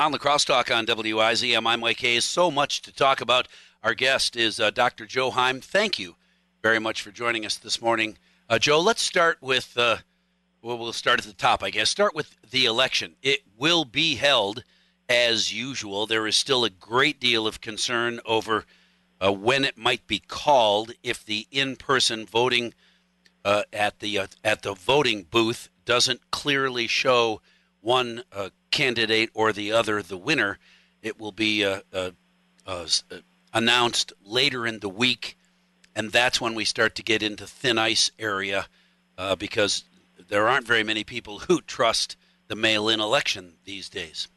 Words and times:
On 0.00 0.12
the 0.12 0.18
crosstalk 0.18 0.74
on 0.74 0.86
WIZM, 0.86 1.66
I'm 1.66 1.80
Mike 1.80 2.00
Hayes. 2.00 2.24
So 2.24 2.50
much 2.50 2.80
to 2.82 2.90
talk 2.90 3.20
about. 3.20 3.48
Our 3.82 3.92
guest 3.92 4.34
is 4.34 4.58
uh, 4.58 4.70
Dr. 4.70 5.04
Joe 5.04 5.30
Heim. 5.30 5.60
Thank 5.60 5.98
you 5.98 6.16
very 6.62 6.78
much 6.78 7.02
for 7.02 7.10
joining 7.10 7.44
us 7.44 7.58
this 7.58 7.82
morning. 7.82 8.16
Uh, 8.48 8.58
Joe, 8.58 8.80
let's 8.80 9.02
start 9.02 9.36
with, 9.42 9.76
uh, 9.76 9.98
well, 10.62 10.78
we'll 10.78 10.94
start 10.94 11.18
at 11.18 11.26
the 11.26 11.34
top, 11.34 11.62
I 11.62 11.68
guess. 11.68 11.90
Start 11.90 12.14
with 12.14 12.34
the 12.50 12.64
election. 12.64 13.16
It 13.22 13.40
will 13.58 13.84
be 13.84 14.14
held 14.14 14.64
as 15.06 15.52
usual. 15.52 16.06
There 16.06 16.26
is 16.26 16.34
still 16.34 16.64
a 16.64 16.70
great 16.70 17.20
deal 17.20 17.46
of 17.46 17.60
concern 17.60 18.20
over 18.24 18.64
uh, 19.20 19.30
when 19.30 19.66
it 19.66 19.76
might 19.76 20.06
be 20.06 20.18
called 20.18 20.92
if 21.02 21.22
the 21.22 21.46
in 21.50 21.76
person 21.76 22.24
voting 22.24 22.72
uh, 23.44 23.64
at, 23.70 24.00
the, 24.00 24.18
uh, 24.18 24.26
at 24.42 24.62
the 24.62 24.72
voting 24.72 25.26
booth 25.30 25.68
doesn't 25.84 26.30
clearly 26.30 26.86
show 26.86 27.42
one 27.80 28.22
uh, 28.32 28.50
candidate 28.70 29.30
or 29.34 29.52
the 29.52 29.72
other 29.72 30.02
the 30.02 30.16
winner. 30.16 30.58
It 31.02 31.18
will 31.18 31.32
be 31.32 31.64
uh, 31.64 31.80
uh, 31.92 32.10
uh, 32.66 32.86
uh, 33.10 33.16
announced 33.52 34.12
later 34.24 34.66
in 34.66 34.80
the 34.80 34.88
week, 34.88 35.36
and 35.94 36.12
that's 36.12 36.40
when 36.40 36.54
we 36.54 36.64
start 36.64 36.94
to 36.96 37.02
get 37.02 37.22
into 37.22 37.46
thin 37.46 37.78
ice 37.78 38.10
area 38.18 38.66
because 39.38 39.84
there 40.28 40.48
aren't 40.48 40.66
very 40.66 40.82
many 40.82 41.04
people 41.04 41.40
who 41.40 41.60
trust 41.60 42.16
the 42.48 42.56
mail-in 42.56 43.00
election 43.00 43.54
these 43.64 43.88
days. 43.88 44.28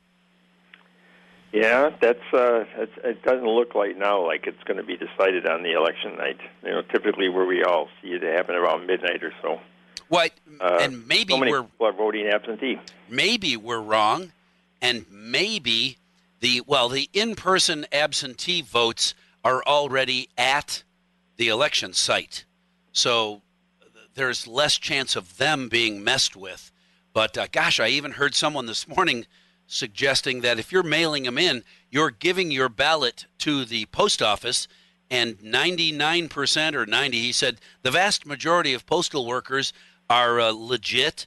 Yeah, 1.54 1.92
that's 2.02 2.34
uh, 2.34 2.66
it 3.04 3.22
doesn't 3.22 3.46
look 3.46 3.76
like 3.76 3.96
now 3.96 4.26
like 4.26 4.48
it's 4.48 4.64
going 4.64 4.78
to 4.78 4.84
be 4.84 4.98
decided 4.98 5.46
on 5.46 5.62
the 5.62 5.74
election 5.74 6.18
night. 6.18 6.40
You 6.64 6.72
know, 6.72 6.82
typically 6.82 7.30
where 7.30 7.46
we 7.46 7.64
all 7.64 7.90
see 8.02 8.10
it 8.10 8.24
happen 8.24 8.56
around 8.56 8.88
midnight 8.88 9.24
or 9.24 9.32
so. 9.42 9.60
What? 10.14 10.32
Uh, 10.62 10.78
and 10.80 11.08
maybe 11.08 11.34
so 11.34 11.68
we're 11.80 11.92
voting 11.92 12.28
absentee. 12.28 12.80
Maybe 13.10 13.58
we're 13.58 13.82
wrong, 13.82 14.32
and 14.80 15.08
maybe 15.10 15.98
the 16.40 16.62
well, 16.68 16.88
the 16.88 17.10
in-person 17.14 17.88
absentee 17.92 18.62
votes 18.62 19.16
are 19.44 19.64
already 19.64 20.30
at 20.38 20.84
the 21.38 21.48
election 21.48 21.94
site, 21.94 22.46
so 22.92 23.42
there's 24.14 24.46
less 24.46 24.78
chance 24.78 25.16
of 25.16 25.38
them 25.38 25.68
being 25.68 26.04
messed 26.04 26.36
with. 26.36 26.72
But 27.12 27.36
uh, 27.36 27.48
gosh, 27.52 27.80
I 27.80 27.88
even 27.88 28.12
heard 28.12 28.36
someone 28.36 28.68
this 28.68 28.88
morning 28.88 29.26
suggesting 29.66 30.42
that 30.42 30.60
if 30.60 30.72
you're 30.72 30.84
mailing 30.84 31.24
them 31.24 31.40
in, 31.40 31.64
you're 31.90 32.12
giving 32.12 32.52
your 32.52 32.70
ballot 32.70 33.26
to 33.40 33.66
the 33.66 33.86
post 33.88 34.22
office 34.22 34.68
and 35.10 35.38
99% 35.40 36.74
or 36.74 36.86
90 36.86 37.20
he 37.20 37.32
said 37.32 37.60
the 37.82 37.92
vast 37.92 38.26
majority 38.26 38.74
of 38.74 38.86
postal 38.86 39.26
workers 39.28 39.74
are 40.10 40.40
uh, 40.40 40.52
legit 40.52 41.26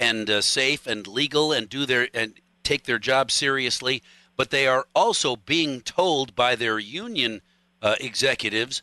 and 0.00 0.28
uh, 0.30 0.40
safe 0.40 0.86
and 0.86 1.06
legal 1.06 1.52
and 1.52 1.68
do 1.68 1.86
their 1.86 2.08
and 2.14 2.34
take 2.62 2.84
their 2.84 2.98
job 2.98 3.30
seriously, 3.30 4.02
but 4.36 4.50
they 4.50 4.66
are 4.66 4.86
also 4.94 5.36
being 5.36 5.80
told 5.80 6.34
by 6.34 6.54
their 6.54 6.78
union 6.78 7.40
uh, 7.82 7.94
executives 8.00 8.82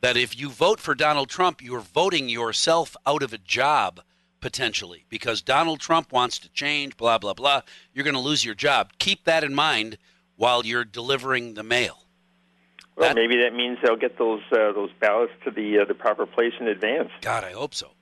that 0.00 0.16
if 0.16 0.38
you 0.38 0.48
vote 0.48 0.80
for 0.80 0.94
Donald 0.94 1.28
Trump, 1.28 1.62
you're 1.62 1.80
voting 1.80 2.28
yourself 2.28 2.96
out 3.06 3.22
of 3.22 3.32
a 3.32 3.38
job 3.38 4.00
potentially 4.40 5.04
because 5.08 5.42
Donald 5.42 5.80
Trump 5.80 6.12
wants 6.12 6.38
to 6.38 6.48
change, 6.50 6.96
blah, 6.96 7.18
blah, 7.18 7.34
blah. 7.34 7.62
You're 7.92 8.04
going 8.04 8.14
to 8.14 8.20
lose 8.20 8.44
your 8.44 8.54
job. 8.54 8.92
Keep 8.98 9.24
that 9.24 9.42
in 9.42 9.54
mind 9.54 9.98
while 10.36 10.64
you're 10.64 10.84
delivering 10.84 11.54
the 11.54 11.64
mail. 11.64 12.04
Well, 12.96 13.08
that, 13.08 13.14
maybe 13.14 13.36
that 13.42 13.54
means 13.54 13.78
they'll 13.82 13.96
get 13.96 14.18
those 14.18 14.40
uh, 14.50 14.72
those 14.72 14.90
ballots 15.00 15.32
to 15.44 15.50
the 15.52 15.80
uh, 15.80 15.84
the 15.84 15.94
proper 15.94 16.26
place 16.26 16.52
in 16.58 16.66
advance. 16.66 17.10
God, 17.20 17.44
I 17.44 17.52
hope 17.52 17.74
so. 17.74 17.92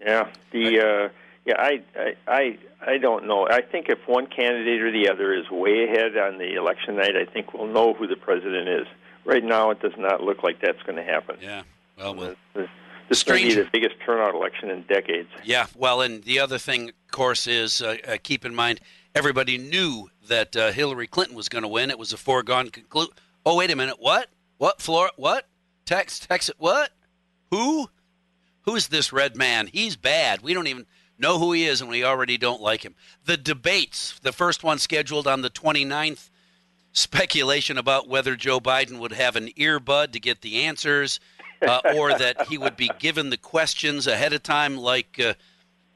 Yeah, 0.00 0.30
the 0.50 0.80
uh, 0.80 1.08
yeah, 1.44 1.54
I, 1.58 1.82
I 1.96 2.14
I 2.26 2.58
I 2.80 2.98
don't 2.98 3.26
know. 3.26 3.46
I 3.48 3.60
think 3.62 3.88
if 3.88 3.98
one 4.06 4.26
candidate 4.26 4.82
or 4.82 4.92
the 4.92 5.08
other 5.08 5.34
is 5.34 5.50
way 5.50 5.84
ahead 5.84 6.16
on 6.16 6.38
the 6.38 6.54
election 6.54 6.96
night, 6.96 7.16
I 7.16 7.24
think 7.30 7.54
we'll 7.54 7.66
know 7.66 7.94
who 7.94 8.06
the 8.06 8.16
president 8.16 8.68
is. 8.68 8.86
Right 9.24 9.44
now, 9.44 9.70
it 9.70 9.80
does 9.80 9.96
not 9.96 10.22
look 10.22 10.42
like 10.42 10.60
that's 10.60 10.82
going 10.82 10.96
to 10.96 11.02
happen. 11.02 11.38
Yeah. 11.40 11.62
Well, 11.96 12.14
well. 12.14 12.34
The, 12.54 12.68
this 13.08 13.18
is 13.18 13.24
going 13.24 13.42
to 13.42 13.48
be 13.48 13.54
the 13.54 13.68
biggest 13.70 13.96
turnout 14.04 14.34
election 14.34 14.70
in 14.70 14.82
decades. 14.82 15.28
Yeah. 15.44 15.66
Well, 15.76 16.00
and 16.00 16.22
the 16.24 16.40
other 16.40 16.58
thing, 16.58 16.88
of 16.88 17.10
course, 17.10 17.46
is 17.46 17.82
uh, 17.82 17.96
uh, 18.06 18.16
keep 18.22 18.44
in 18.44 18.54
mind 18.54 18.80
everybody 19.14 19.58
knew 19.58 20.10
that 20.28 20.56
uh, 20.56 20.72
Hillary 20.72 21.06
Clinton 21.06 21.36
was 21.36 21.48
going 21.48 21.62
to 21.62 21.68
win. 21.68 21.90
It 21.90 21.98
was 21.98 22.12
a 22.12 22.16
foregone 22.16 22.70
conclusion. 22.70 23.12
Oh, 23.46 23.56
wait 23.56 23.70
a 23.70 23.76
minute. 23.76 23.96
What? 23.98 24.28
What? 24.58 24.80
Florida? 24.80 25.12
What? 25.16 25.46
Text? 25.84 26.28
Text? 26.28 26.50
What? 26.58 26.90
Who? 27.50 27.88
Who's 28.64 28.88
this 28.88 29.12
red 29.12 29.36
man? 29.36 29.68
He's 29.72 29.96
bad. 29.96 30.42
We 30.42 30.54
don't 30.54 30.66
even 30.66 30.86
know 31.18 31.38
who 31.38 31.52
he 31.52 31.64
is, 31.64 31.80
and 31.80 31.90
we 31.90 32.04
already 32.04 32.36
don't 32.38 32.60
like 32.60 32.82
him. 32.82 32.94
The 33.24 33.36
debates, 33.36 34.18
the 34.20 34.32
first 34.32 34.64
one 34.64 34.78
scheduled 34.78 35.26
on 35.26 35.42
the 35.42 35.50
29th, 35.50 36.30
speculation 36.92 37.76
about 37.76 38.08
whether 38.08 38.36
Joe 38.36 38.60
Biden 38.60 38.98
would 38.98 39.12
have 39.12 39.36
an 39.36 39.48
earbud 39.48 40.12
to 40.12 40.20
get 40.20 40.40
the 40.40 40.62
answers, 40.62 41.20
uh, 41.60 41.80
or 41.94 42.16
that 42.16 42.48
he 42.48 42.58
would 42.58 42.76
be 42.76 42.90
given 42.98 43.30
the 43.30 43.36
questions 43.36 44.06
ahead 44.06 44.32
of 44.32 44.42
time, 44.42 44.76
like 44.76 45.20
uh, 45.20 45.34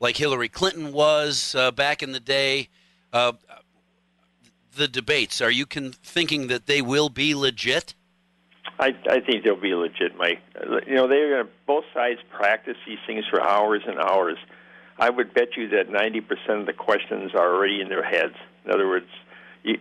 like 0.00 0.17
Hillary 0.17 0.49
Clinton 0.49 0.93
was 0.93 1.55
uh, 1.55 1.71
back 1.71 2.03
in 2.03 2.12
the 2.12 2.21
day. 2.21 2.69
Uh, 3.12 3.33
the 4.77 4.89
debates, 4.89 5.41
are 5.41 5.50
you 5.50 5.67
con- 5.67 5.95
thinking 6.03 6.47
that 6.49 6.67
they 6.67 6.81
will 6.81 7.09
be 7.09 7.35
legit? 7.35 7.95
I, 8.78 8.94
I 9.11 9.21
think 9.21 9.44
they'll 9.44 9.61
be 9.61 9.75
legit, 9.75 10.16
Mike. 10.16 10.41
You 10.87 10.94
know, 10.94 11.09
they're 11.09 11.31
going 11.31 11.47
to 11.47 11.53
both 11.66 11.84
sides 11.93 12.21
practice 12.31 12.77
these 12.87 12.99
things 13.06 13.25
for 13.28 13.43
hours 13.43 13.83
and 13.87 13.99
hours. 13.99 14.39
I 14.99 15.11
would 15.11 15.34
bet 15.34 15.56
you 15.56 15.69
that 15.71 15.89
90% 15.89 16.61
of 16.61 16.66
the 16.66 16.72
questions 16.72 17.33
are 17.34 17.55
already 17.55 17.81
in 17.81 17.88
their 17.88 18.05
heads. 18.05 18.34
In 18.65 18.71
other 18.71 18.87
words, 18.87 19.06
you, 19.65 19.77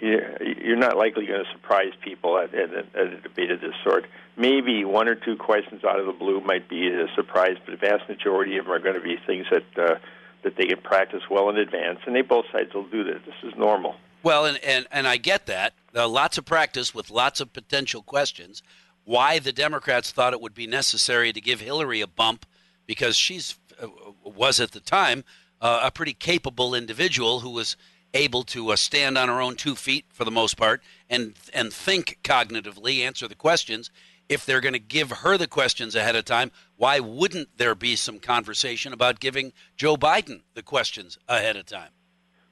you're 0.64 0.78
not 0.78 0.98
likely 0.98 1.26
going 1.26 1.44
to 1.44 1.52
surprise 1.52 1.92
people 2.04 2.38
at, 2.38 2.54
at, 2.54 2.74
at 2.74 3.08
a 3.14 3.22
debate 3.22 3.52
of 3.52 3.62
this 3.62 3.74
sort. 3.84 4.06
Maybe 4.36 4.84
one 4.84 5.08
or 5.08 5.16
two 5.16 5.36
questions 5.36 5.84
out 5.84 6.00
of 6.00 6.06
the 6.06 6.12
blue 6.12 6.42
might 6.42 6.68
be 6.68 6.88
a 6.88 7.08
surprise, 7.16 7.58
but 7.66 7.80
the 7.80 7.88
vast 7.88 8.08
majority 8.10 8.58
of 8.58 8.66
them 8.66 8.74
are 8.74 8.80
going 8.80 8.96
to 8.96 9.02
be 9.02 9.18
things 9.26 9.46
that 9.52 9.64
uh, 9.78 9.96
that 10.44 10.56
they 10.56 10.66
can 10.66 10.80
practice 10.80 11.24
well 11.32 11.50
in 11.50 11.58
advance, 11.58 12.00
and 12.06 12.16
they 12.16 12.22
both 12.22 12.46
sides 12.52 12.74
will 12.74 12.88
do 12.88 13.04
that. 13.04 13.26
This 13.26 13.36
is 13.44 13.54
normal. 13.58 13.96
Well, 14.22 14.46
and 14.46 14.58
and, 14.64 14.88
and 14.92 15.08
I 15.08 15.18
get 15.18 15.48
that. 15.48 15.74
Uh, 15.96 16.08
lots 16.08 16.38
of 16.38 16.46
practice 16.46 16.94
with 16.94 17.10
lots 17.10 17.40
of 17.40 17.54
potential 17.54 18.04
questions 18.04 18.62
why 19.08 19.40
the 19.40 19.54
Democrats 19.54 20.12
thought 20.12 20.34
it 20.34 20.42
would 20.42 20.54
be 20.54 20.68
necessary 20.68 21.32
to 21.32 21.40
give 21.40 21.62
Hillary 21.62 22.02
a 22.02 22.08
bump 22.08 22.46
because 22.86 23.16
she's 23.16 23.56
uh, 23.82 23.88
was 24.26 24.60
at 24.60 24.72
the 24.72 24.82
time 24.82 25.24
uh, 25.62 25.80
a 25.84 25.92
pretty 25.92 26.14
capable 26.14 26.76
individual 26.76 27.40
who 27.40 27.52
was 27.52 27.78
able 28.14 28.44
to 28.44 28.70
uh, 28.70 28.76
stand 28.76 29.18
on 29.18 29.30
her 29.30 29.40
own 29.40 29.56
two 29.56 29.76
feet 29.76 30.04
for 30.10 30.26
the 30.26 30.32
most 30.32 30.58
part 30.58 30.84
and 31.10 31.36
and 31.54 31.72
think 31.72 32.20
cognitively, 32.22 33.00
answer 33.00 33.30
the 33.30 33.36
questions. 33.36 33.90
If 34.28 34.46
they're 34.46 34.60
going 34.60 34.74
to 34.74 34.80
give 34.80 35.10
her 35.10 35.38
the 35.38 35.48
questions 35.48 35.96
ahead 35.96 36.18
of 36.18 36.26
time, 36.26 36.52
why 36.76 37.00
wouldn't 37.00 37.58
there 37.58 37.76
be 37.76 37.96
some 37.96 38.20
conversation 38.20 38.92
about 38.92 39.22
giving 39.22 39.54
Joe 39.78 39.96
Biden 39.96 40.42
the 40.54 40.64
questions 40.64 41.18
ahead 41.30 41.56
of 41.56 41.66
time? 41.66 41.92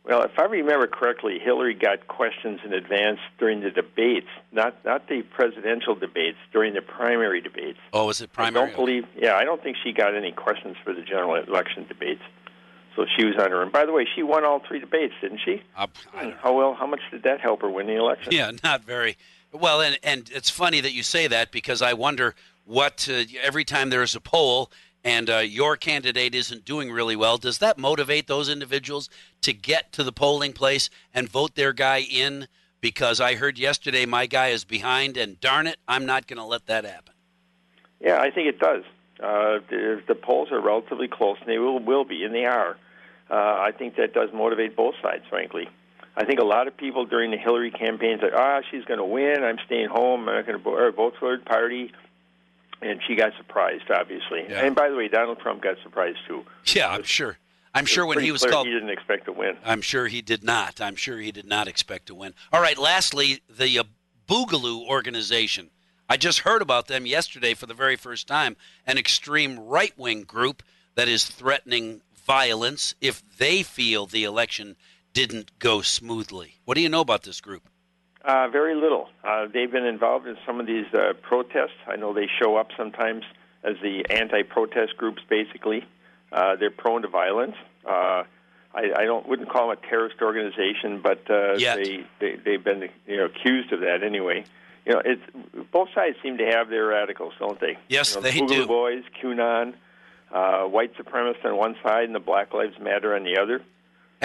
Well, 0.07 0.21
if 0.21 0.37
I 0.37 0.43
remember 0.43 0.85
correctly, 0.85 1.39
Hillary 1.39 1.73
got 1.73 2.07
questions 2.07 2.59
in 2.63 2.73
advance 2.73 3.19
during 3.39 3.61
the 3.61 3.71
debates, 3.71 4.27
not 4.51 4.85
not 4.85 5.07
the 5.07 5.23
presidential 5.23 5.95
debates, 5.95 6.37
during 6.53 6.75
the 6.75 6.81
primary 6.81 7.41
debates. 7.41 7.79
Oh, 7.91 8.05
was 8.05 8.21
it 8.21 8.31
primary? 8.31 8.65
I 8.65 8.67
don't 8.67 8.75
believe. 8.75 9.07
Yeah, 9.17 9.35
I 9.35 9.43
don't 9.45 9.63
think 9.63 9.77
she 9.83 9.93
got 9.93 10.15
any 10.15 10.31
questions 10.31 10.77
for 10.83 10.93
the 10.93 11.01
general 11.01 11.35
election 11.35 11.87
debates. 11.87 12.21
So 12.95 13.05
she 13.17 13.25
was 13.25 13.35
on 13.37 13.49
her. 13.49 13.63
And 13.63 13.71
by 13.71 13.85
the 13.85 13.91
way, 13.91 14.07
she 14.15 14.21
won 14.21 14.45
all 14.45 14.61
three 14.65 14.79
debates, 14.79 15.13
didn't 15.21 15.41
she? 15.43 15.63
Uh, 15.75 15.87
how 16.41 16.53
well? 16.53 16.75
How 16.75 16.85
much 16.85 17.01
did 17.11 17.23
that 17.23 17.41
help 17.41 17.61
her 17.63 17.69
win 17.69 17.87
the 17.87 17.95
election? 17.95 18.31
Yeah, 18.31 18.51
not 18.63 18.83
very 18.83 19.17
well. 19.51 19.81
And 19.81 19.97
and 20.03 20.29
it's 20.31 20.51
funny 20.51 20.81
that 20.81 20.93
you 20.93 21.01
say 21.01 21.25
that 21.27 21.51
because 21.51 21.81
I 21.81 21.93
wonder 21.93 22.35
what 22.63 23.09
uh, 23.11 23.23
every 23.41 23.65
time 23.65 23.89
there 23.89 24.03
is 24.03 24.15
a 24.15 24.21
poll 24.21 24.71
and 25.05 25.29
uh, 25.29 25.37
your 25.37 25.77
candidate 25.77 26.33
isn't 26.33 26.65
doing 26.65 26.91
really 26.91 27.15
well, 27.15 27.37
does 27.37 27.59
that 27.59 27.77
motivate 27.77 28.25
those 28.25 28.49
individuals 28.49 29.07
to 29.41 29.53
get 29.53 29.93
to 29.93 30.03
the 30.03 30.11
polling 30.11 30.51
place 30.51 30.89
and 31.13 31.29
vote 31.29 31.53
their 31.53 31.71
guy 31.71 31.99
in? 31.99 32.47
Because 32.81 33.21
I 33.21 33.35
heard 33.35 33.59
yesterday 33.59 34.05
my 34.07 34.25
guy 34.25 34.47
is 34.47 34.63
behind, 34.63 35.15
and 35.15 35.39
darn 35.39 35.67
it, 35.67 35.77
I'm 35.87 36.05
not 36.05 36.27
going 36.27 36.37
to 36.37 36.43
let 36.43 36.65
that 36.65 36.85
happen. 36.85 37.13
Yeah, 38.01 38.19
I 38.19 38.31
think 38.31 38.47
it 38.47 38.59
does. 38.59 38.83
Uh, 39.19 39.59
the, 39.69 40.01
the, 40.07 40.15
polls 40.15 40.51
are 40.51 40.59
relatively 40.59 41.07
close, 41.07 41.37
and 41.39 41.49
they 41.49 41.57
will, 41.57 41.79
will 41.79 42.03
be, 42.03 42.23
and 42.23 42.33
they 42.33 42.45
are. 42.45 42.75
Uh, 43.29 43.33
I 43.33 43.71
think 43.77 43.95
that 43.95 44.13
does 44.13 44.29
motivate 44.33 44.75
both 44.75 44.95
sides, 45.01 45.23
frankly. 45.29 45.69
I 46.17 46.25
think 46.25 46.39
a 46.39 46.45
lot 46.45 46.67
of 46.67 46.75
people 46.75 47.05
during 47.05 47.31
the 47.31 47.37
Hillary 47.37 47.71
campaign 47.71 48.17
said, 48.21 48.31
"Ah, 48.35 48.61
she's 48.69 48.85
going 48.85 48.99
to 48.99 49.05
win. 49.05 49.43
I'm 49.43 49.57
staying 49.65 49.87
home. 49.87 50.27
I'm 50.29 50.35
not 50.35 50.45
going 50.45 50.61
to 50.61 50.91
vote 50.91 51.13
for 51.19 51.31
her 51.31 51.37
party." 51.39 51.91
And 52.81 52.99
she 53.07 53.15
got 53.15 53.33
surprised, 53.37 53.89
obviously. 53.89 54.45
Yeah. 54.49 54.65
And 54.65 54.75
by 54.75 54.89
the 54.89 54.95
way, 54.95 55.07
Donald 55.07 55.39
Trump 55.39 55.61
got 55.61 55.77
surprised 55.83 56.17
too. 56.27 56.45
Yeah, 56.65 56.89
I'm 56.89 57.03
sure. 57.03 57.37
I'm 57.73 57.85
sure 57.85 58.05
when 58.05 58.19
he 58.19 58.31
was 58.31 58.45
called, 58.45 58.67
he 58.67 58.73
didn't 58.73 58.89
expect 58.89 59.25
to 59.25 59.33
win. 59.33 59.57
I'm 59.65 59.81
sure 59.81 60.07
he 60.07 60.21
did 60.21 60.43
not. 60.43 60.79
I'm 60.79 60.95
sure 60.95 61.17
he 61.19 61.31
did 61.31 61.45
not 61.45 61.67
expect 61.67 62.05
to 62.05 62.15
win. 62.15 62.33
All 62.53 62.61
right. 62.61 62.77
Lastly, 62.77 63.41
the 63.49 63.79
uh, 63.79 63.83
Boogaloo 64.29 64.87
organization. 64.87 65.71
I 66.07 66.17
just 66.17 66.39
heard 66.39 66.61
about 66.61 66.87
them 66.87 67.05
yesterday 67.05 67.53
for 67.53 67.65
the 67.65 67.73
very 67.73 67.95
first 67.95 68.27
time. 68.27 68.55
An 68.85 68.97
extreme 68.97 69.59
right-wing 69.59 70.21
group 70.23 70.63
that 70.93 71.07
is 71.07 71.25
threatening 71.25 72.01
violence 72.13 72.95
if 73.01 73.23
they 73.37 73.61
feel 73.63 74.05
the 74.05 74.23
election 74.23 74.75
didn't 75.13 75.57
go 75.59 75.81
smoothly. 75.81 76.59
What 76.65 76.75
do 76.75 76.81
you 76.81 76.89
know 76.89 77.01
about 77.01 77.23
this 77.23 77.41
group? 77.41 77.69
Uh, 78.25 78.47
very 78.47 78.73
little. 78.73 79.07
Uh, 79.23 79.45
they've 79.53 79.71
been 79.71 79.85
involved 79.85 80.25
in 80.25 80.35
some 80.47 80.59
of 80.59 80.65
these 80.65 80.91
uh, 80.93 81.13
protests. 81.21 81.77
I 81.87 81.95
know 81.95 82.11
they 82.11 82.27
show 82.41 82.55
up 82.55 82.69
sometimes 82.75 83.23
as 83.63 83.75
the 83.83 84.03
anti-protest 84.09 84.97
groups. 84.97 85.21
Basically, 85.29 85.85
uh, 86.31 86.55
they're 86.55 86.71
prone 86.71 87.03
to 87.03 87.07
violence. 87.07 87.55
Uh, 87.85 88.23
I, 88.73 88.91
I 88.97 89.05
don't 89.05 89.27
wouldn't 89.27 89.49
call 89.49 89.69
them 89.69 89.77
a 89.77 89.87
terrorist 89.87 90.15
organization, 90.21 91.01
but 91.03 91.29
uh, 91.29 91.53
Yet. 91.53 91.77
they, 91.77 92.05
they 92.19 92.35
they've 92.43 92.63
been 92.63 92.89
you 93.07 93.17
know 93.17 93.25
accused 93.25 93.71
of 93.71 93.81
that 93.81 94.01
anyway. 94.03 94.43
You 94.87 94.93
know, 94.93 95.01
it's 95.05 95.21
both 95.71 95.89
sides 95.93 96.17
seem 96.21 96.37
to 96.39 96.45
have 96.45 96.69
their 96.69 96.87
radicals, 96.87 97.33
don't 97.39 97.59
they? 97.59 97.77
Yes, 97.89 98.15
you 98.15 98.21
know, 98.21 98.21
they 98.23 98.31
the 98.31 98.41
Boogaloo 98.41 98.47
do. 98.47 98.67
Boys, 98.67 99.03
QAnon, 99.21 99.73
uh, 100.31 100.63
white 100.63 100.95
supremacists 100.97 101.45
on 101.45 101.57
one 101.57 101.75
side, 101.83 102.05
and 102.05 102.15
the 102.15 102.19
Black 102.19 102.53
Lives 102.53 102.77
Matter 102.79 103.15
on 103.15 103.23
the 103.23 103.37
other. 103.39 103.61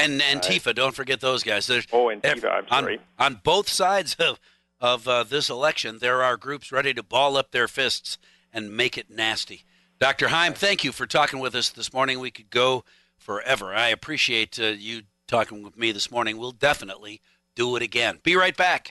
And 0.01 0.21
Antifa, 0.21 0.75
don't 0.75 0.95
forget 0.95 1.21
those 1.21 1.43
guys. 1.43 1.67
There's, 1.67 1.87
Oh, 1.93 2.07
Antifa, 2.07 2.51
I'm 2.51 2.65
on, 2.71 2.85
sorry. 2.85 3.01
On 3.19 3.41
both 3.43 3.69
sides 3.69 4.15
of 4.17 4.41
of 4.81 5.07
uh, 5.07 5.23
this 5.25 5.51
election, 5.51 5.99
there 5.99 6.23
are 6.23 6.39
groups 6.39 6.73
ready 6.73 6.95
to 6.95 7.03
ball 7.03 7.37
up 7.37 7.51
their 7.51 7.69
fists 7.69 8.17
and 8.51 8.75
make 8.75 8.97
it 8.97 9.11
nasty. 9.11 9.65
Dr. 9.99 10.29
Heim, 10.29 10.55
thank 10.55 10.83
you 10.85 10.91
for 10.93 11.07
talking 11.07 11.39
with 11.39 11.55
us 11.55 11.69
this 11.69 11.93
morning. 11.93 12.19
We 12.19 12.31
could 12.31 12.49
go 12.49 12.85
forever. 13.19 13.75
I 13.75 13.89
appreciate 13.89 14.59
uh, 14.59 14.69
you 14.69 15.03
talking 15.29 15.63
with 15.63 15.77
me 15.77 15.93
this 15.93 16.11
morning. 16.11 16.39
We'll 16.39 16.53
definitely 16.53 17.21
do 17.55 17.77
it 17.77 17.83
again. 17.83 18.21
Be 18.23 18.37
right 18.37 18.57
back. 18.57 18.89